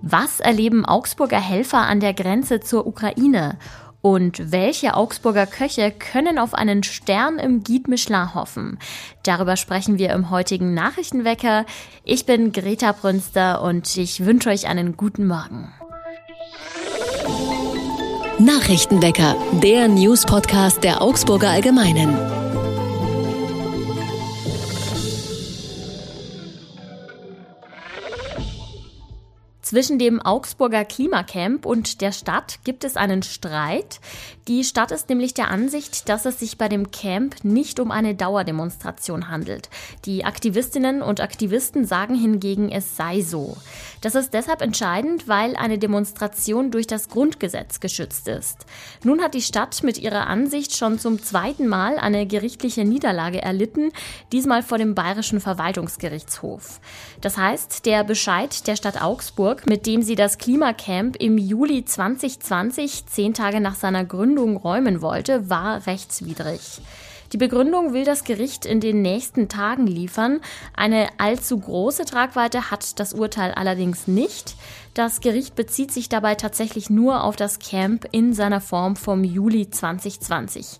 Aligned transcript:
Was 0.00 0.40
erleben 0.40 0.86
Augsburger 0.86 1.40
Helfer 1.40 1.80
an 1.80 2.00
der 2.00 2.14
Grenze 2.14 2.60
zur 2.60 2.86
Ukraine? 2.86 3.58
Und 4.00 4.52
welche 4.52 4.94
Augsburger 4.94 5.46
Köche 5.46 5.90
können 5.90 6.38
auf 6.38 6.54
einen 6.54 6.82
Stern 6.82 7.38
im 7.38 7.64
Guide 7.64 7.90
Michelin 7.90 8.34
hoffen? 8.34 8.78
Darüber 9.24 9.56
sprechen 9.56 9.98
wir 9.98 10.10
im 10.10 10.30
heutigen 10.30 10.72
Nachrichtenwecker. 10.72 11.66
Ich 12.04 12.24
bin 12.24 12.52
Greta 12.52 12.92
Brünster 12.92 13.60
und 13.60 13.96
ich 13.96 14.24
wünsche 14.24 14.50
euch 14.50 14.68
einen 14.68 14.96
guten 14.96 15.26
Morgen. 15.26 15.72
Nachrichtenwecker, 18.38 19.34
der 19.62 19.88
News-Podcast 19.88 20.84
der 20.84 21.02
Augsburger 21.02 21.50
Allgemeinen. 21.50 22.37
Zwischen 29.68 29.98
dem 29.98 30.22
Augsburger 30.22 30.86
Klimacamp 30.86 31.66
und 31.66 32.00
der 32.00 32.12
Stadt 32.12 32.60
gibt 32.64 32.84
es 32.84 32.96
einen 32.96 33.22
Streit. 33.22 34.00
Die 34.46 34.64
Stadt 34.64 34.92
ist 34.92 35.10
nämlich 35.10 35.34
der 35.34 35.50
Ansicht, 35.50 36.08
dass 36.08 36.24
es 36.24 36.38
sich 36.40 36.56
bei 36.56 36.70
dem 36.70 36.90
Camp 36.90 37.44
nicht 37.44 37.78
um 37.78 37.90
eine 37.90 38.14
Dauerdemonstration 38.14 39.28
handelt. 39.28 39.68
Die 40.06 40.24
Aktivistinnen 40.24 41.02
und 41.02 41.20
Aktivisten 41.20 41.84
sagen 41.84 42.14
hingegen, 42.14 42.70
es 42.70 42.96
sei 42.96 43.20
so. 43.20 43.58
Das 44.00 44.14
ist 44.14 44.32
deshalb 44.32 44.62
entscheidend, 44.62 45.28
weil 45.28 45.54
eine 45.54 45.76
Demonstration 45.76 46.70
durch 46.70 46.86
das 46.86 47.10
Grundgesetz 47.10 47.78
geschützt 47.78 48.26
ist. 48.26 48.64
Nun 49.04 49.20
hat 49.20 49.34
die 49.34 49.42
Stadt 49.42 49.82
mit 49.82 49.98
ihrer 49.98 50.28
Ansicht 50.28 50.78
schon 50.78 50.98
zum 50.98 51.22
zweiten 51.22 51.68
Mal 51.68 51.98
eine 51.98 52.26
gerichtliche 52.26 52.86
Niederlage 52.86 53.42
erlitten, 53.42 53.92
diesmal 54.32 54.62
vor 54.62 54.78
dem 54.78 54.94
Bayerischen 54.94 55.42
Verwaltungsgerichtshof. 55.42 56.80
Das 57.20 57.36
heißt, 57.36 57.84
der 57.84 58.02
Bescheid 58.02 58.66
der 58.66 58.76
Stadt 58.76 59.02
Augsburg 59.02 59.57
Hamburg, 59.58 59.66
mit 59.66 59.86
dem 59.86 60.02
sie 60.02 60.14
das 60.14 60.38
Klimacamp 60.38 61.16
im 61.16 61.36
Juli 61.36 61.84
2020, 61.84 63.06
zehn 63.06 63.34
Tage 63.34 63.60
nach 63.60 63.74
seiner 63.74 64.04
Gründung, 64.04 64.56
räumen 64.56 65.00
wollte, 65.00 65.50
war 65.50 65.86
rechtswidrig. 65.86 66.80
Die 67.32 67.38
Begründung 67.38 67.92
will 67.92 68.04
das 68.04 68.24
Gericht 68.24 68.64
in 68.64 68.80
den 68.80 69.02
nächsten 69.02 69.48
Tagen 69.48 69.86
liefern. 69.86 70.40
Eine 70.74 71.08
allzu 71.18 71.58
große 71.58 72.04
Tragweite 72.04 72.70
hat 72.70 72.98
das 73.00 73.12
Urteil 73.12 73.52
allerdings 73.52 74.06
nicht. 74.06 74.54
Das 74.94 75.20
Gericht 75.20 75.54
bezieht 75.54 75.92
sich 75.92 76.08
dabei 76.08 76.36
tatsächlich 76.36 76.88
nur 76.88 77.24
auf 77.24 77.36
das 77.36 77.58
Camp 77.58 78.06
in 78.12 78.32
seiner 78.32 78.60
Form 78.60 78.96
vom 78.96 79.24
Juli 79.24 79.68
2020. 79.68 80.78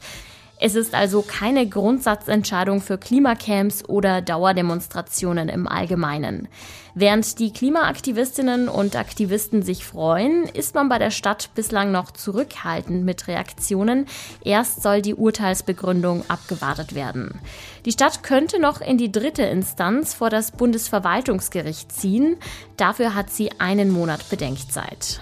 Es 0.61 0.75
ist 0.75 0.95
also 0.95 1.23
keine 1.23 1.69
Grundsatzentscheidung 1.69 2.81
für 2.81 2.99
Klimacamps 2.99 3.89
oder 3.89 4.21
Dauerdemonstrationen 4.21 5.49
im 5.49 5.69
Allgemeinen. 5.69 6.49
Während 6.95 7.39
die 7.39 7.53
Klimaaktivistinnen 7.53 8.69
und 8.69 8.97
Aktivisten 8.97 9.63
sich 9.63 9.85
freuen, 9.85 10.45
ist 10.47 10.75
man 10.75 10.89
bei 10.89 10.99
der 10.99 11.13
Stadt 11.13 11.51
bislang 11.55 11.93
noch 11.93 12.11
zurückhaltend 12.11 13.05
mit 13.05 13.29
Reaktionen. 13.29 14.07
Erst 14.45 14.83
soll 14.83 15.01
die 15.01 15.15
Urteilsbegründung 15.15 16.25
abgewartet 16.29 16.93
werden. 16.97 17.41
Die 17.85 17.93
Stadt 17.93 18.25
könnte 18.25 18.61
noch 18.61 18.81
in 18.81 18.99
die 18.99 19.13
dritte 19.13 19.43
Instanz 19.43 20.13
vor 20.13 20.29
das 20.29 20.51
Bundesverwaltungsgericht 20.51 21.93
ziehen. 21.93 22.37
Dafür 22.77 23.15
hat 23.15 23.31
sie 23.31 23.53
einen 23.61 23.91
Monat 23.91 24.29
Bedenkzeit. 24.29 25.21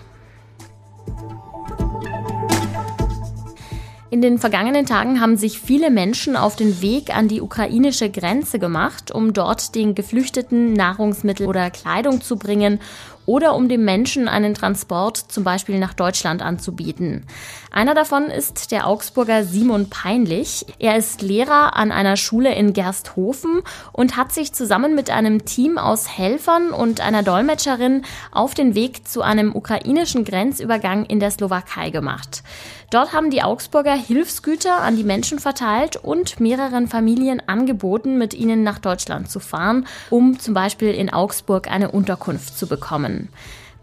In 4.08 4.22
den 4.22 4.38
vergangenen 4.38 4.86
Tagen 4.86 5.20
haben 5.20 5.36
sich 5.36 5.58
viele 5.58 5.90
Menschen 5.90 6.36
auf 6.36 6.54
den 6.54 6.80
Weg 6.80 7.14
an 7.16 7.26
die 7.26 7.40
ukrainische 7.40 8.08
Grenze 8.08 8.60
gemacht, 8.60 9.10
um 9.10 9.32
dort 9.32 9.74
den 9.74 9.96
Geflüchteten 9.96 10.74
Nahrungsmittel 10.74 11.48
oder 11.48 11.70
Kleidung 11.70 12.20
zu 12.20 12.36
bringen 12.36 12.80
oder 13.26 13.54
um 13.54 13.68
dem 13.68 13.84
Menschen 13.84 14.28
einen 14.28 14.54
Transport 14.54 15.16
zum 15.16 15.44
Beispiel 15.44 15.78
nach 15.78 15.94
Deutschland 15.94 16.42
anzubieten. 16.42 17.26
Einer 17.70 17.94
davon 17.94 18.24
ist 18.24 18.72
der 18.72 18.86
Augsburger 18.86 19.44
Simon 19.44 19.90
Peinlich. 19.90 20.64
Er 20.78 20.96
ist 20.96 21.20
Lehrer 21.20 21.76
an 21.76 21.92
einer 21.92 22.16
Schule 22.16 22.54
in 22.54 22.72
Gersthofen 22.72 23.60
und 23.92 24.16
hat 24.16 24.32
sich 24.32 24.52
zusammen 24.52 24.94
mit 24.94 25.10
einem 25.10 25.44
Team 25.44 25.76
aus 25.76 26.08
Helfern 26.08 26.70
und 26.70 27.00
einer 27.00 27.22
Dolmetscherin 27.22 28.02
auf 28.30 28.54
den 28.54 28.74
Weg 28.74 29.06
zu 29.06 29.22
einem 29.22 29.54
ukrainischen 29.54 30.24
Grenzübergang 30.24 31.04
in 31.04 31.20
der 31.20 31.30
Slowakei 31.30 31.90
gemacht. 31.90 32.42
Dort 32.90 33.12
haben 33.12 33.30
die 33.30 33.42
Augsburger 33.42 33.94
Hilfsgüter 33.94 34.80
an 34.80 34.96
die 34.96 35.04
Menschen 35.04 35.40
verteilt 35.40 35.96
und 35.96 36.38
mehreren 36.38 36.86
Familien 36.86 37.42
angeboten, 37.46 38.16
mit 38.16 38.32
ihnen 38.32 38.62
nach 38.62 38.78
Deutschland 38.78 39.28
zu 39.28 39.40
fahren, 39.40 39.86
um 40.08 40.38
zum 40.38 40.54
Beispiel 40.54 40.94
in 40.94 41.12
Augsburg 41.12 41.68
eine 41.68 41.90
Unterkunft 41.90 42.56
zu 42.56 42.68
bekommen. 42.68 43.15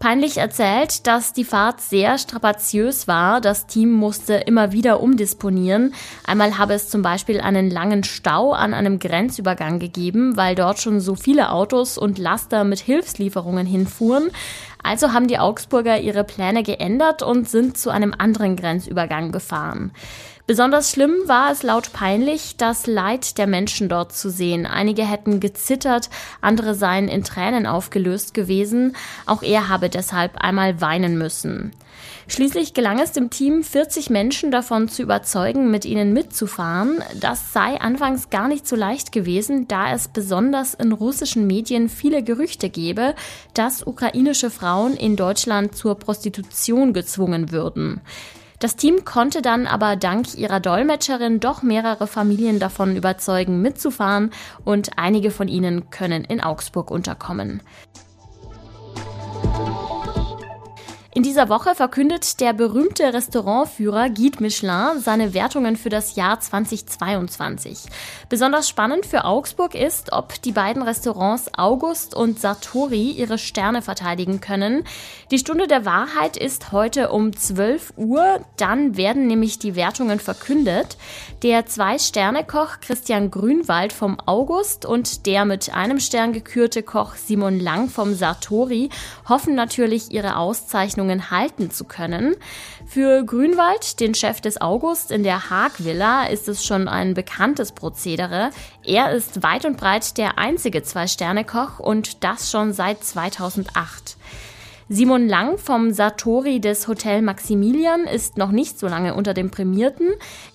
Peinlich 0.04 0.36
erzählt, 0.36 1.06
dass 1.06 1.32
die 1.32 1.44
Fahrt 1.44 1.80
sehr 1.80 2.18
strapaziös 2.18 3.08
war. 3.08 3.40
Das 3.40 3.66
Team 3.66 3.90
musste 3.90 4.34
immer 4.34 4.72
wieder 4.72 5.00
umdisponieren. 5.00 5.94
Einmal 6.26 6.58
habe 6.58 6.74
es 6.74 6.90
zum 6.90 7.00
Beispiel 7.00 7.40
einen 7.40 7.70
langen 7.70 8.04
Stau 8.04 8.52
an 8.52 8.74
einem 8.74 8.98
Grenzübergang 8.98 9.78
gegeben, 9.78 10.36
weil 10.36 10.56
dort 10.56 10.78
schon 10.78 11.00
so 11.00 11.14
viele 11.14 11.50
Autos 11.50 11.96
und 11.96 12.18
Laster 12.18 12.64
mit 12.64 12.80
Hilfslieferungen 12.80 13.66
hinfuhren. 13.66 14.30
Also 14.84 15.12
haben 15.12 15.26
die 15.26 15.38
Augsburger 15.38 15.98
ihre 15.98 16.22
Pläne 16.24 16.62
geändert 16.62 17.22
und 17.22 17.48
sind 17.48 17.76
zu 17.76 17.90
einem 17.90 18.14
anderen 18.16 18.54
Grenzübergang 18.54 19.32
gefahren. 19.32 19.92
Besonders 20.46 20.90
schlimm 20.90 21.14
war 21.24 21.50
es 21.50 21.62
laut 21.62 21.94
peinlich, 21.94 22.58
das 22.58 22.86
Leid 22.86 23.38
der 23.38 23.46
Menschen 23.46 23.88
dort 23.88 24.12
zu 24.12 24.28
sehen. 24.28 24.66
Einige 24.66 25.02
hätten 25.02 25.40
gezittert, 25.40 26.10
andere 26.42 26.74
seien 26.74 27.08
in 27.08 27.24
Tränen 27.24 27.66
aufgelöst 27.66 28.34
gewesen. 28.34 28.94
Auch 29.24 29.42
er 29.42 29.70
habe 29.70 29.88
deshalb 29.88 30.36
einmal 30.36 30.82
weinen 30.82 31.16
müssen. 31.16 31.72
Schließlich 32.26 32.72
gelang 32.72 32.98
es 32.98 33.12
dem 33.12 33.30
Team, 33.30 33.62
40 33.62 34.08
Menschen 34.08 34.50
davon 34.50 34.88
zu 34.88 35.02
überzeugen, 35.02 35.70
mit 35.70 35.84
ihnen 35.84 36.12
mitzufahren. 36.12 37.02
Das 37.20 37.52
sei 37.52 37.80
anfangs 37.80 38.30
gar 38.30 38.48
nicht 38.48 38.66
so 38.66 38.76
leicht 38.76 39.12
gewesen, 39.12 39.68
da 39.68 39.92
es 39.92 40.08
besonders 40.08 40.74
in 40.74 40.92
russischen 40.92 41.46
Medien 41.46 41.88
viele 41.88 42.22
Gerüchte 42.22 42.70
gebe, 42.70 43.14
dass 43.52 43.86
ukrainische 43.86 44.50
Frauen 44.50 44.96
in 44.96 45.16
Deutschland 45.16 45.76
zur 45.76 45.98
Prostitution 45.98 46.92
gezwungen 46.92 47.52
würden. 47.52 48.00
Das 48.58 48.76
Team 48.76 49.04
konnte 49.04 49.42
dann 49.42 49.66
aber 49.66 49.96
dank 49.96 50.34
ihrer 50.36 50.60
Dolmetscherin 50.60 51.40
doch 51.40 51.62
mehrere 51.62 52.06
Familien 52.06 52.58
davon 52.58 52.96
überzeugen, 52.96 53.60
mitzufahren 53.60 54.30
und 54.64 54.96
einige 54.96 55.30
von 55.30 55.48
ihnen 55.48 55.90
können 55.90 56.24
in 56.24 56.40
Augsburg 56.40 56.90
unterkommen. 56.90 57.60
In 61.16 61.22
dieser 61.22 61.48
Woche 61.48 61.76
verkündet 61.76 62.40
der 62.40 62.52
berühmte 62.52 63.14
Restaurantführer 63.14 64.10
Guide 64.10 64.42
Michelin 64.42 64.98
seine 64.98 65.32
Wertungen 65.32 65.76
für 65.76 65.88
das 65.88 66.16
Jahr 66.16 66.40
2022. 66.40 67.82
Besonders 68.28 68.68
spannend 68.68 69.06
für 69.06 69.24
Augsburg 69.24 69.76
ist, 69.76 70.10
ob 70.12 70.42
die 70.42 70.50
beiden 70.50 70.82
Restaurants 70.82 71.52
August 71.56 72.16
und 72.16 72.40
Sartori 72.40 73.12
ihre 73.12 73.38
Sterne 73.38 73.80
verteidigen 73.80 74.40
können. 74.40 74.82
Die 75.30 75.38
Stunde 75.38 75.68
der 75.68 75.84
Wahrheit 75.84 76.36
ist 76.36 76.72
heute 76.72 77.12
um 77.12 77.32
12 77.32 77.92
Uhr. 77.96 78.40
Dann 78.56 78.96
werden 78.96 79.28
nämlich 79.28 79.60
die 79.60 79.76
Wertungen 79.76 80.18
verkündet. 80.18 80.96
Der 81.44 81.64
Zwei-Sterne-Koch 81.64 82.80
Christian 82.80 83.30
Grünwald 83.30 83.92
vom 83.92 84.18
August 84.26 84.84
und 84.84 85.26
der 85.26 85.44
mit 85.44 85.72
einem 85.72 86.00
Stern 86.00 86.32
gekürte 86.32 86.82
Koch 86.82 87.14
Simon 87.14 87.60
Lang 87.60 87.88
vom 87.88 88.14
Sartori 88.14 88.90
hoffen 89.28 89.54
natürlich 89.54 90.10
ihre 90.10 90.38
Auszeichnung 90.38 91.03
Verordnungen 91.04 91.30
halten 91.30 91.70
zu 91.70 91.84
können. 91.84 92.34
Für 92.86 93.24
Grünwald, 93.24 94.00
den 94.00 94.14
Chef 94.14 94.40
des 94.40 94.60
August 94.60 95.10
in 95.10 95.22
der 95.22 95.50
Haag-Villa, 95.50 96.26
ist 96.26 96.48
es 96.48 96.64
schon 96.64 96.88
ein 96.88 97.14
bekanntes 97.14 97.72
Prozedere. 97.72 98.50
Er 98.82 99.12
ist 99.12 99.42
weit 99.42 99.64
und 99.64 99.76
breit 99.76 100.16
der 100.16 100.38
einzige 100.38 100.82
Zwei-Sterne-Koch 100.82 101.78
und 101.78 102.24
das 102.24 102.50
schon 102.50 102.72
seit 102.72 103.04
2008. 103.04 104.16
Simon 104.90 105.28
Lang 105.28 105.56
vom 105.56 105.92
Satori 105.94 106.60
des 106.60 106.88
Hotel 106.88 107.22
Maximilian 107.22 108.04
ist 108.04 108.36
noch 108.36 108.50
nicht 108.50 108.78
so 108.78 108.86
lange 108.86 109.14
unter 109.14 109.32
den 109.32 109.50
Prämierten. 109.50 110.08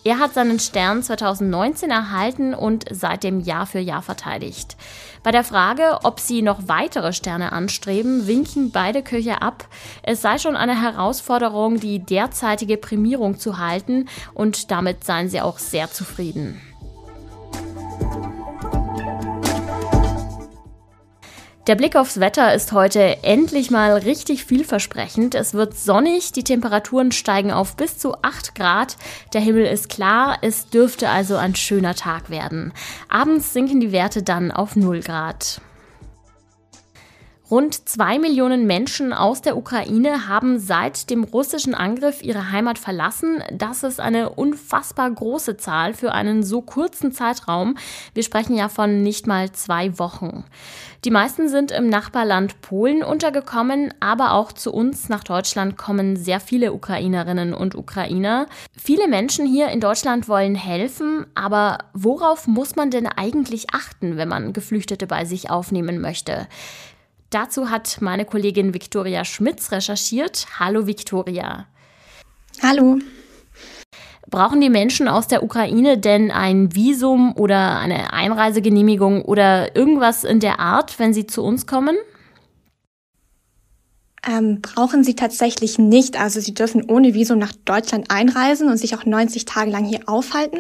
Er 0.04 0.20
hat 0.20 0.36
seinen 0.36 0.60
Stern 0.60 1.02
2019 1.02 1.90
erhalten 1.90 2.54
und 2.54 2.86
seitdem 2.92 3.40
Jahr 3.40 3.66
für 3.66 3.80
Jahr 3.80 4.04
verteidigt. 4.04 4.78
Bei 5.24 5.32
der 5.32 5.44
Frage, 5.44 6.02
ob 6.04 6.20
sie 6.20 6.44
noch 6.44 6.68
weitere 6.68 7.12
Sterne 7.12 7.52
anstreben, 7.54 8.28
winken 8.28 8.70
beide 8.70 9.02
Köche 9.02 9.42
ab. 9.42 9.68
Es 10.04 10.22
sei 10.22 10.38
schon 10.38 10.56
eine 10.56 10.80
Herausforderung, 10.80 11.80
die 11.80 11.98
derzeitige 11.98 12.78
Prämierung 12.78 13.40
zu 13.40 13.58
halten 13.58 14.10
und 14.36 14.70
damit 14.70 15.04
seien 15.04 15.30
sie 15.30 15.42
auch 15.42 15.58
sehr 15.58 15.90
zufrieden. 15.90 16.62
Der 21.70 21.76
Blick 21.76 21.96
aufs 21.96 22.20
Wetter 22.20 22.52
ist 22.56 22.72
heute 22.72 23.22
endlich 23.22 23.70
mal 23.70 23.94
richtig 23.94 24.44
vielversprechend. 24.44 25.36
Es 25.36 25.54
wird 25.54 25.78
sonnig, 25.78 26.32
die 26.32 26.44
Temperaturen 26.44 27.12
steigen 27.12 27.52
auf 27.52 27.76
bis 27.76 28.00
zu 28.00 28.16
8 28.24 28.56
Grad, 28.56 28.98
der 29.34 29.42
Himmel 29.42 29.68
ist 29.68 29.88
klar, 29.88 30.40
es 30.42 30.70
dürfte 30.70 31.10
also 31.10 31.38
ein 31.38 31.54
schöner 31.54 31.94
Tag 31.94 32.32
werden. 32.32 32.74
Abends 33.08 33.54
sinken 33.54 33.80
die 33.80 33.92
Werte 33.92 34.24
dann 34.24 34.50
auf 34.52 34.76
0 34.76 35.02
Grad. 35.02 35.62
Rund 37.52 37.90
zwei 37.90 38.20
Millionen 38.20 38.68
Menschen 38.68 39.12
aus 39.12 39.42
der 39.42 39.58
Ukraine 39.58 40.28
haben 40.28 40.60
seit 40.60 41.10
dem 41.10 41.24
russischen 41.24 41.74
Angriff 41.74 42.22
ihre 42.22 42.52
Heimat 42.52 42.78
verlassen. 42.78 43.44
Das 43.52 43.82
ist 43.82 44.00
eine 44.00 44.30
unfassbar 44.30 45.10
große 45.10 45.58
Zahl 45.58 45.96
für 45.96 46.12
einen 46.12 46.44
so 46.44 46.62
kurzen 46.62 47.12
Zeitraum. 47.12 47.76
Wir 48.14 48.22
sprechen 48.22 48.56
ja 48.56 48.70
von 48.70 49.02
nicht 49.02 49.26
mal 49.26 49.52
zwei 49.52 49.98
Wochen. 49.98 50.44
Die 51.06 51.10
meisten 51.10 51.50
sind 51.50 51.72
im 51.72 51.90
Nachbarland 51.90 52.62
Polen 52.62 53.02
untergekommen, 53.02 53.96
aber 54.00 54.34
auch 54.34 54.52
zu 54.52 54.72
uns 54.72 55.10
nach 55.10 55.24
Deutschland 55.24 55.76
kommen 55.76 56.18
sehr 56.18 56.40
viele 56.40 56.72
Ukrainerinnen 56.72 57.56
und 57.56 57.74
Ukrainer. 57.74 58.46
Viele 58.78 59.08
Menschen 59.08 59.48
hier 59.48 59.70
in 59.70 59.80
Deutschland 59.80 60.28
wollen 60.28 60.54
helfen, 60.54 61.26
aber 61.34 61.80
worauf 61.94 62.46
muss 62.46 62.76
man 62.76 62.92
denn 62.92 63.08
eigentlich 63.08 63.74
achten, 63.74 64.18
wenn 64.18 64.28
man 64.28 64.54
Geflüchtete 64.54 65.08
bei 65.08 65.26
sich 65.26 65.50
aufnehmen 65.50 66.00
möchte? 66.00 66.48
Dazu 67.30 67.70
hat 67.70 67.98
meine 68.02 68.26
Kollegin 68.26 68.74
Viktoria 68.74 69.24
Schmitz 69.24 69.72
recherchiert. 69.72 70.48
Hallo 70.60 70.88
Viktoria. 70.88 71.68
Hallo. 72.64 72.98
Brauchen 74.28 74.62
die 74.62 74.72
Menschen 74.72 75.08
aus 75.08 75.28
der 75.28 75.44
Ukraine 75.44 76.00
denn 76.00 76.32
ein 76.32 76.74
Visum 76.74 77.36
oder 77.36 77.78
eine 77.78 78.14
Einreisegenehmigung 78.14 79.24
oder 79.24 79.76
irgendwas 79.76 80.24
in 80.24 80.40
der 80.40 80.60
Art, 80.60 80.98
wenn 80.98 81.14
sie 81.14 81.28
zu 81.28 81.44
uns 81.44 81.68
kommen? 81.68 81.98
Ähm, 84.28 84.62
brauchen 84.62 85.04
sie 85.04 85.16
tatsächlich 85.16 85.78
nicht. 85.78 86.20
Also 86.20 86.40
sie 86.40 86.54
dürfen 86.54 86.90
ohne 86.90 87.14
Visum 87.14 87.40
nach 87.40 87.54
Deutschland 87.66 88.12
einreisen 88.12 88.68
und 88.70 88.78
sich 88.78 88.96
auch 88.96 89.06
90 89.06 89.46
Tage 89.46 89.72
lang 89.72 89.86
hier 89.86 90.02
aufhalten. 90.08 90.60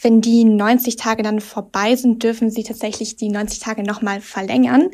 Wenn 0.00 0.20
die 0.20 0.44
90 0.44 0.96
Tage 0.96 1.22
dann 1.22 1.40
vorbei 1.40 1.96
sind, 1.96 2.22
dürfen 2.22 2.50
sie 2.50 2.62
tatsächlich 2.62 3.16
die 3.16 3.28
90 3.28 3.58
Tage 3.58 3.82
nochmal 3.82 4.20
verlängern. 4.20 4.90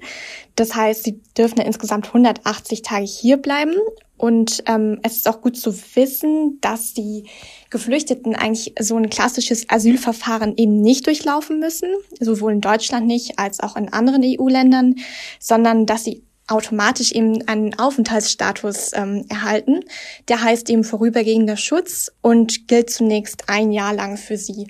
Das 0.57 0.75
heißt, 0.75 1.05
sie 1.05 1.21
dürfen 1.37 1.57
dann 1.57 1.67
insgesamt 1.67 2.09
180 2.09 2.83
Tage 2.83 3.05
hier 3.05 3.37
bleiben. 3.37 3.75
Und 4.17 4.65
ähm, 4.67 4.99
es 5.03 5.17
ist 5.17 5.29
auch 5.29 5.41
gut 5.41 5.57
zu 5.57 5.75
wissen, 5.95 6.59
dass 6.61 6.93
die 6.93 7.25
Geflüchteten 7.71 8.35
eigentlich 8.35 8.75
so 8.79 8.97
ein 8.97 9.09
klassisches 9.09 9.71
Asylverfahren 9.71 10.59
eben 10.59 10.83
nicht 10.83 11.07
durchlaufen 11.07 11.59
müssen, 11.59 11.89
sowohl 12.21 12.53
in 12.53 12.61
Deutschland 12.61 13.07
nicht 13.07 13.39
als 13.39 13.61
auch 13.61 13.77
in 13.77 13.91
anderen 13.91 14.23
EU-Ländern, 14.23 14.97
sondern 15.39 15.87
dass 15.87 16.05
sie 16.05 16.23
automatisch 16.51 17.13
eben 17.13 17.47
einen 17.49 17.79
Aufenthaltsstatus 17.79 18.93
ähm, 18.95 19.25
erhalten. 19.29 19.81
Der 20.29 20.43
heißt 20.43 20.69
eben 20.71 20.85
vorübergehender 20.85 21.57
Schutz 21.57 22.11
und 22.21 22.69
gilt 22.69 22.91
zunächst 22.91 23.49
ein 23.49 23.73
Jahr 23.73 23.95
lang 23.95 24.17
für 24.17 24.37
sie. 24.37 24.69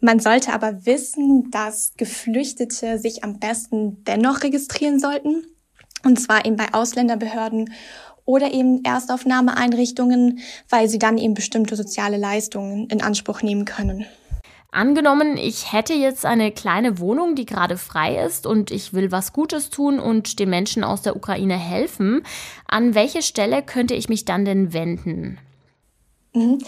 Man 0.00 0.20
sollte 0.20 0.52
aber 0.52 0.86
wissen, 0.86 1.50
dass 1.50 1.92
Geflüchtete 1.96 2.98
sich 2.98 3.24
am 3.24 3.38
besten 3.38 4.04
dennoch 4.04 4.42
registrieren 4.42 5.00
sollten. 5.00 5.44
Und 6.04 6.20
zwar 6.20 6.44
eben 6.44 6.56
bei 6.56 6.72
Ausländerbehörden 6.72 7.72
oder 8.24 8.52
eben 8.52 8.84
Erstaufnahmeeinrichtungen, 8.84 10.40
weil 10.68 10.88
sie 10.88 10.98
dann 10.98 11.18
eben 11.18 11.34
bestimmte 11.34 11.74
soziale 11.76 12.18
Leistungen 12.18 12.88
in 12.88 13.02
Anspruch 13.02 13.42
nehmen 13.42 13.64
können. 13.64 14.06
Angenommen, 14.70 15.38
ich 15.38 15.72
hätte 15.72 15.94
jetzt 15.94 16.26
eine 16.26 16.52
kleine 16.52 16.98
Wohnung, 16.98 17.34
die 17.34 17.46
gerade 17.46 17.78
frei 17.78 18.22
ist 18.22 18.46
und 18.46 18.70
ich 18.70 18.92
will 18.92 19.10
was 19.10 19.32
Gutes 19.32 19.70
tun 19.70 19.98
und 19.98 20.38
den 20.38 20.50
Menschen 20.50 20.84
aus 20.84 21.00
der 21.00 21.16
Ukraine 21.16 21.56
helfen. 21.56 22.22
An 22.66 22.94
welche 22.94 23.22
Stelle 23.22 23.62
könnte 23.62 23.94
ich 23.94 24.10
mich 24.10 24.26
dann 24.26 24.44
denn 24.44 24.74
wenden? 24.74 25.38
Mhm. 26.34 26.58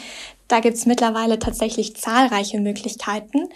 Da 0.49 0.61
gibt's 0.61 0.87
mittlerweile 0.87 1.39
tatsächlich 1.39 1.95
zahlreiche 1.95 2.59
Möglichkeiten. 2.59 3.51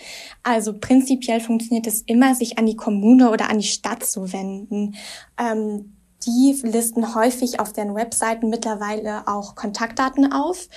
Also 0.45 0.75
prinzipiell 0.79 1.41
funktioniert 1.41 1.89
es 1.89 2.03
immer, 2.03 2.37
sich 2.37 2.57
an 2.59 2.67
die 2.67 2.77
Kommune 2.77 3.31
oder 3.31 3.51
an 3.51 3.59
die 3.59 3.67
Stadt 3.67 4.05
zu 4.05 4.33
wenden. 4.33 4.95
Ähm, 5.37 5.94
die 6.27 6.59
listen 6.63 7.15
häufig 7.15 7.61
auf 7.61 7.73
deren 7.73 7.95
Webseiten 7.95 8.49
mittlerweile 8.49 9.27
auch 9.29 9.55
Kontaktdaten 9.55 10.33
auf, 10.33 10.69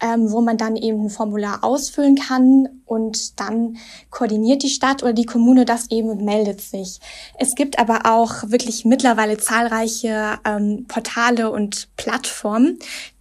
ähm, 0.00 0.30
wo 0.30 0.40
man 0.40 0.58
dann 0.58 0.76
eben 0.76 1.04
ein 1.04 1.10
Formular 1.10 1.62
ausfüllen 1.62 2.16
kann 2.16 2.68
und 2.84 3.40
dann 3.40 3.76
koordiniert 4.10 4.62
die 4.62 4.68
Stadt 4.68 5.02
oder 5.02 5.12
die 5.12 5.26
Kommune 5.26 5.64
das 5.64 5.90
eben 5.90 6.08
und 6.08 6.22
meldet 6.22 6.60
sich. 6.60 7.00
Es 7.38 7.54
gibt 7.54 7.78
aber 7.78 8.00
auch 8.04 8.50
wirklich 8.50 8.84
mittlerweile 8.84 9.36
zahlreiche 9.38 10.38
ähm, 10.44 10.86
Portale 10.88 11.50
und 11.50 11.88
Plattformen, 11.96 12.78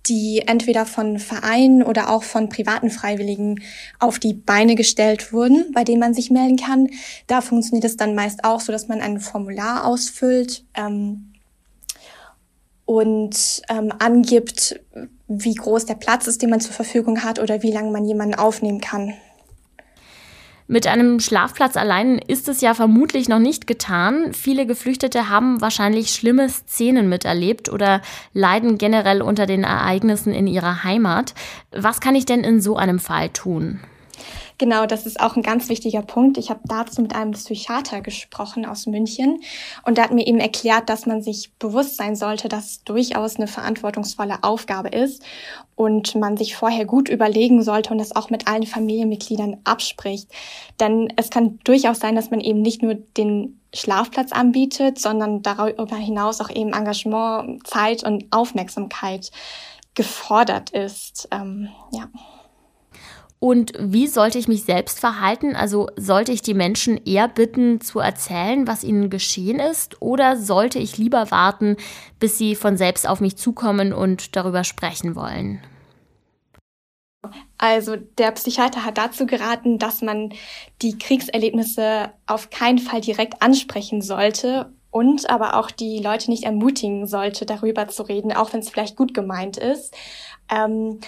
die 0.07 0.43
entweder 0.45 0.85
von 0.85 1.19
Vereinen 1.19 1.81
oder 1.81 2.09
auch 2.09 2.23
von 2.23 2.49
privaten 2.49 2.89
Freiwilligen 2.89 3.61
auf 3.99 4.19
die 4.19 4.33
Beine 4.33 4.75
gestellt 4.75 5.33
wurden, 5.33 5.71
bei 5.73 5.83
denen 5.83 5.99
man 5.99 6.13
sich 6.13 6.29
melden 6.29 6.57
kann. 6.57 6.89
Da 7.27 7.41
funktioniert 7.41 7.85
es 7.85 7.97
dann 7.97 8.15
meist 8.15 8.43
auch 8.43 8.59
so, 8.59 8.71
dass 8.71 8.87
man 8.87 9.01
ein 9.01 9.19
Formular 9.19 9.85
ausfüllt. 9.85 10.63
Ähm, 10.75 11.31
und 12.85 13.61
ähm, 13.69 13.91
angibt, 13.99 14.79
wie 15.27 15.55
groß 15.55 15.85
der 15.85 15.95
Platz 15.95 16.27
ist, 16.27 16.41
den 16.41 16.49
man 16.49 16.61
zur 16.61 16.73
Verfügung 16.73 17.23
hat 17.23 17.39
oder 17.39 17.63
wie 17.63 17.71
lange 17.71 17.91
man 17.91 18.05
jemanden 18.05 18.35
aufnehmen 18.35 18.81
kann. 18.81 19.13
Mit 20.67 20.87
einem 20.87 21.19
Schlafplatz 21.19 21.77
allein 21.77 22.17
ist 22.17 22.49
es 22.49 22.61
ja 22.61 22.73
vermutlich 22.73 23.29
noch 23.29 23.37
nicht 23.39 23.67
getan. 23.67 24.33
Viele 24.33 24.65
Geflüchtete 24.65 25.29
haben 25.29 25.61
wahrscheinlich 25.61 26.09
schlimme 26.09 26.49
Szenen 26.49 27.07
miterlebt 27.07 27.71
oder 27.71 28.01
leiden 28.33 28.79
generell 28.79 29.21
unter 29.21 29.45
den 29.45 29.63
Ereignissen 29.63 30.33
in 30.33 30.47
ihrer 30.47 30.83
Heimat. 30.83 31.35
Was 31.71 32.01
kann 32.01 32.15
ich 32.15 32.25
denn 32.25 32.43
in 32.43 32.61
so 32.61 32.77
einem 32.77 32.97
Fall 32.97 33.29
tun? 33.29 33.79
Genau, 34.57 34.85
das 34.85 35.05
ist 35.05 35.19
auch 35.19 35.35
ein 35.35 35.41
ganz 35.41 35.69
wichtiger 35.69 36.01
Punkt. 36.01 36.37
Ich 36.37 36.49
habe 36.49 36.61
dazu 36.63 37.01
mit 37.01 37.13
einem 37.13 37.31
Psychiater 37.31 38.01
gesprochen 38.01 38.65
aus 38.65 38.87
München 38.87 39.41
und 39.83 39.97
der 39.97 40.05
hat 40.05 40.13
mir 40.13 40.25
eben 40.25 40.39
erklärt, 40.39 40.89
dass 40.89 41.05
man 41.05 41.21
sich 41.21 41.51
bewusst 41.59 41.97
sein 41.97 42.15
sollte, 42.15 42.47
dass 42.47 42.65
es 42.65 42.83
durchaus 42.83 43.35
eine 43.35 43.47
verantwortungsvolle 43.47 44.43
Aufgabe 44.43 44.89
ist 44.89 45.23
und 45.75 46.15
man 46.15 46.37
sich 46.37 46.55
vorher 46.55 46.85
gut 46.85 47.09
überlegen 47.09 47.63
sollte 47.63 47.91
und 47.91 47.97
das 47.97 48.15
auch 48.15 48.29
mit 48.29 48.47
allen 48.47 48.65
Familienmitgliedern 48.65 49.57
abspricht. 49.65 50.29
Denn 50.79 51.11
es 51.17 51.29
kann 51.29 51.59
durchaus 51.63 51.99
sein, 51.99 52.15
dass 52.15 52.31
man 52.31 52.39
eben 52.39 52.61
nicht 52.61 52.81
nur 52.81 52.95
den 52.95 53.59
Schlafplatz 53.73 54.31
anbietet, 54.31 54.99
sondern 54.99 55.41
darüber 55.41 55.97
hinaus 55.97 56.39
auch 56.39 56.49
eben 56.49 56.71
Engagement, 56.71 57.67
Zeit 57.67 58.03
und 58.03 58.25
Aufmerksamkeit 58.31 59.31
gefordert 59.95 60.69
ist. 60.69 61.27
Ähm, 61.31 61.69
ja. 61.91 62.07
Und 63.39 63.73
wie 63.77 64.07
sollte 64.07 64.39
ich 64.39 64.47
mich 64.47 64.63
selbst 64.63 64.99
verhalten? 64.99 65.55
Also 65.55 65.87
sollte 65.97 66.31
ich 66.31 66.41
die 66.41 66.53
Menschen 66.53 66.99
eher 67.05 67.27
bitten 67.27 67.81
zu 67.81 67.99
erzählen, 67.99 68.67
was 68.67 68.83
ihnen 68.83 69.09
geschehen 69.09 69.59
ist? 69.59 70.01
Oder 70.01 70.37
sollte 70.37 70.79
ich 70.79 70.97
lieber 70.97 71.29
warten, 71.31 71.75
bis 72.19 72.37
sie 72.37 72.55
von 72.55 72.77
selbst 72.77 73.07
auf 73.07 73.19
mich 73.21 73.35
zukommen 73.35 73.93
und 73.93 74.35
darüber 74.35 74.63
sprechen 74.63 75.15
wollen? 75.15 75.61
Also 77.57 77.95
der 77.95 78.31
Psychiater 78.31 78.85
hat 78.85 78.97
dazu 78.97 79.25
geraten, 79.25 79.79
dass 79.79 80.01
man 80.01 80.33
die 80.81 80.97
Kriegserlebnisse 80.97 82.11
auf 82.27 82.49
keinen 82.49 82.79
Fall 82.79 83.01
direkt 83.01 83.41
ansprechen 83.41 84.01
sollte 84.01 84.71
und 84.91 85.29
aber 85.29 85.57
auch 85.57 85.71
die 85.71 85.99
Leute 85.99 86.29
nicht 86.29 86.43
ermutigen 86.43 87.05
sollte, 87.07 87.45
darüber 87.45 87.87
zu 87.87 88.03
reden, 88.03 88.31
auch 88.31 88.53
wenn 88.53 88.61
es 88.61 88.69
vielleicht 88.69 88.95
gut 88.95 89.13
gemeint 89.13 89.57
ist. 89.57 89.93
Ähm, 90.49 90.99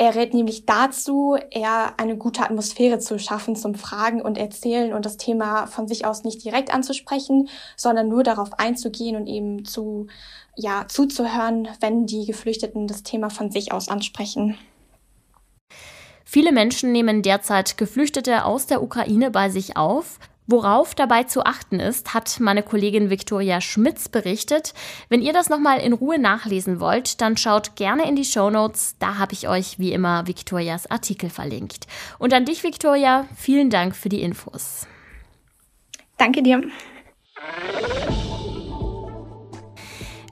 er 0.00 0.14
rät 0.14 0.32
nämlich 0.32 0.64
dazu, 0.64 1.36
eher 1.50 1.92
eine 1.98 2.16
gute 2.16 2.42
Atmosphäre 2.42 3.00
zu 3.00 3.18
schaffen 3.18 3.54
zum 3.54 3.74
Fragen 3.74 4.22
und 4.22 4.38
Erzählen 4.38 4.94
und 4.94 5.04
das 5.04 5.18
Thema 5.18 5.66
von 5.66 5.86
sich 5.88 6.06
aus 6.06 6.24
nicht 6.24 6.42
direkt 6.42 6.72
anzusprechen, 6.72 7.50
sondern 7.76 8.08
nur 8.08 8.22
darauf 8.22 8.58
einzugehen 8.58 9.14
und 9.14 9.26
eben 9.26 9.66
zu, 9.66 10.06
ja, 10.56 10.86
zuzuhören, 10.88 11.68
wenn 11.80 12.06
die 12.06 12.24
Geflüchteten 12.24 12.86
das 12.86 13.02
Thema 13.02 13.28
von 13.28 13.50
sich 13.50 13.72
aus 13.72 13.90
ansprechen. 13.90 14.56
Viele 16.24 16.52
Menschen 16.52 16.92
nehmen 16.92 17.20
derzeit 17.20 17.76
Geflüchtete 17.76 18.46
aus 18.46 18.64
der 18.66 18.82
Ukraine 18.82 19.30
bei 19.30 19.50
sich 19.50 19.76
auf. 19.76 20.18
Worauf 20.46 20.96
dabei 20.96 21.24
zu 21.24 21.44
achten 21.44 21.78
ist, 21.78 22.12
hat 22.12 22.40
meine 22.40 22.62
Kollegin 22.64 23.08
Viktoria 23.08 23.60
Schmitz 23.60 24.08
berichtet. 24.08 24.74
Wenn 25.08 25.22
ihr 25.22 25.32
das 25.32 25.48
nochmal 25.48 25.78
in 25.78 25.92
Ruhe 25.92 26.18
nachlesen 26.18 26.80
wollt, 26.80 27.20
dann 27.20 27.36
schaut 27.36 27.76
gerne 27.76 28.08
in 28.08 28.16
die 28.16 28.24
Show 28.24 28.50
Notes. 28.50 28.96
Da 28.98 29.18
habe 29.18 29.32
ich 29.32 29.48
euch 29.48 29.78
wie 29.78 29.92
immer 29.92 30.26
Viktorias 30.26 30.90
Artikel 30.90 31.30
verlinkt. 31.30 31.86
Und 32.18 32.34
an 32.34 32.46
dich, 32.46 32.64
Viktoria, 32.64 33.26
vielen 33.36 33.70
Dank 33.70 33.94
für 33.94 34.08
die 34.08 34.22
Infos. 34.22 34.88
Danke 36.16 36.42
dir. 36.42 36.62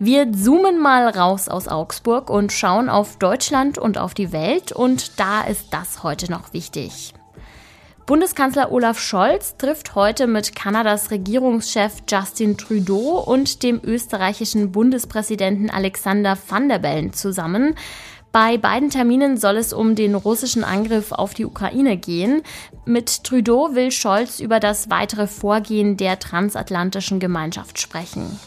Wir 0.00 0.32
zoomen 0.32 0.78
mal 0.78 1.08
raus 1.08 1.48
aus 1.48 1.66
Augsburg 1.66 2.30
und 2.30 2.52
schauen 2.52 2.88
auf 2.88 3.16
Deutschland 3.18 3.78
und 3.78 3.98
auf 3.98 4.14
die 4.14 4.30
Welt. 4.30 4.70
Und 4.70 5.18
da 5.18 5.42
ist 5.42 5.72
das 5.72 6.04
heute 6.04 6.30
noch 6.30 6.52
wichtig. 6.52 7.14
Bundeskanzler 8.08 8.72
Olaf 8.72 8.98
Scholz 8.98 9.58
trifft 9.58 9.94
heute 9.94 10.26
mit 10.26 10.56
Kanadas 10.56 11.10
Regierungschef 11.10 11.96
Justin 12.08 12.56
Trudeau 12.56 13.22
und 13.22 13.62
dem 13.62 13.82
österreichischen 13.84 14.72
Bundespräsidenten 14.72 15.68
Alexander 15.68 16.38
Van 16.48 16.70
der 16.70 16.78
Bellen 16.78 17.12
zusammen. 17.12 17.74
Bei 18.32 18.56
beiden 18.56 18.88
Terminen 18.88 19.36
soll 19.36 19.58
es 19.58 19.74
um 19.74 19.94
den 19.94 20.14
russischen 20.14 20.64
Angriff 20.64 21.12
auf 21.12 21.34
die 21.34 21.44
Ukraine 21.44 21.98
gehen. 21.98 22.40
Mit 22.86 23.24
Trudeau 23.24 23.74
will 23.74 23.90
Scholz 23.90 24.40
über 24.40 24.58
das 24.58 24.88
weitere 24.88 25.26
Vorgehen 25.26 25.98
der 25.98 26.18
transatlantischen 26.18 27.20
Gemeinschaft 27.20 27.78
sprechen. 27.78 28.40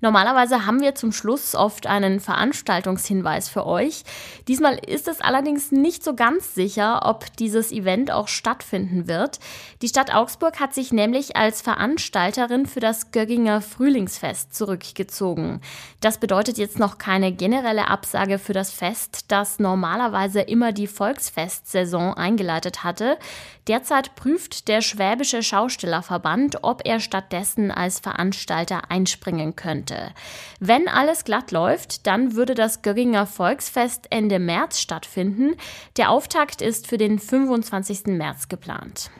Normalerweise 0.00 0.64
haben 0.64 0.80
wir 0.80 0.94
zum 0.94 1.10
Schluss 1.10 1.56
oft 1.56 1.88
einen 1.88 2.20
Veranstaltungshinweis 2.20 3.48
für 3.48 3.66
euch. 3.66 4.04
Diesmal 4.46 4.78
ist 4.78 5.08
es 5.08 5.20
allerdings 5.20 5.72
nicht 5.72 6.04
so 6.04 6.14
ganz 6.14 6.54
sicher, 6.54 7.02
ob 7.04 7.36
dieses 7.36 7.72
Event 7.72 8.12
auch 8.12 8.28
stattfinden 8.28 9.08
wird. 9.08 9.40
Die 9.82 9.88
Stadt 9.88 10.14
Augsburg 10.14 10.60
hat 10.60 10.72
sich 10.72 10.92
nämlich 10.92 11.36
als 11.36 11.62
Veranstalterin 11.62 12.66
für 12.66 12.78
das 12.78 13.10
Gögginger 13.10 13.60
Frühlingsfest 13.60 14.54
zurückgezogen. 14.54 15.60
Das 16.00 16.18
bedeutet 16.18 16.58
jetzt 16.58 16.78
noch 16.78 16.98
keine 16.98 17.32
generelle 17.32 17.88
Absage 17.88 18.38
für 18.38 18.52
das 18.52 18.70
Fest, 18.70 19.24
das 19.28 19.58
normalerweise 19.58 20.42
immer 20.42 20.70
die 20.70 20.86
Volksfestsaison 20.86 22.14
eingeleitet 22.14 22.84
hatte. 22.84 23.18
Derzeit 23.66 24.14
prüft 24.14 24.68
der 24.68 24.80
Schwäbische 24.80 25.42
Schaustellerverband, 25.42 26.62
ob 26.62 26.82
er 26.86 27.00
stattdessen 27.00 27.70
als 27.70 27.98
Veranstalter 27.98 28.90
einspringen 28.90 29.56
könnte. 29.56 29.87
Wenn 30.60 30.88
alles 30.88 31.24
glatt 31.24 31.50
läuft, 31.50 32.06
dann 32.06 32.34
würde 32.34 32.54
das 32.54 32.82
Gögginger 32.82 33.26
Volksfest 33.26 34.06
Ende 34.10 34.38
März 34.38 34.80
stattfinden. 34.80 35.54
Der 35.96 36.10
Auftakt 36.10 36.62
ist 36.62 36.86
für 36.86 36.98
den 36.98 37.18
25. 37.18 38.06
März 38.06 38.48
geplant. 38.48 39.10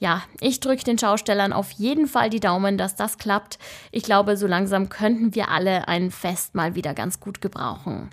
Ja, 0.00 0.22
ich 0.40 0.60
drücke 0.60 0.84
den 0.84 0.98
Schaustellern 0.98 1.52
auf 1.52 1.72
jeden 1.72 2.06
Fall 2.06 2.30
die 2.30 2.40
Daumen, 2.40 2.78
dass 2.78 2.94
das 2.94 3.18
klappt. 3.18 3.58
Ich 3.90 4.04
glaube, 4.04 4.36
so 4.36 4.46
langsam 4.46 4.88
könnten 4.88 5.34
wir 5.34 5.48
alle 5.48 5.88
ein 5.88 6.10
Fest 6.10 6.54
mal 6.54 6.74
wieder 6.76 6.94
ganz 6.94 7.18
gut 7.18 7.40
gebrauchen. 7.40 8.10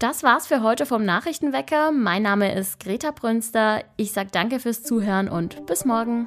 Das 0.00 0.22
war's 0.22 0.46
für 0.46 0.62
heute 0.62 0.86
vom 0.86 1.04
Nachrichtenwecker. 1.04 1.92
Mein 1.92 2.22
Name 2.22 2.54
ist 2.54 2.80
Greta 2.80 3.10
Brünster. 3.10 3.84
Ich 3.96 4.12
sag 4.12 4.32
danke 4.32 4.58
fürs 4.58 4.82
Zuhören 4.82 5.28
und 5.28 5.66
bis 5.66 5.84
morgen. 5.84 6.26